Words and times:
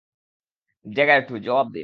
Dagger 0.85 1.21
two, 1.27 1.33
জবাব 1.37 1.67
দিন। 1.67 1.79